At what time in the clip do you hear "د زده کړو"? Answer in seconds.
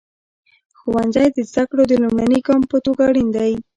1.35-1.83